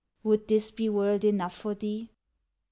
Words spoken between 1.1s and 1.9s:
enough for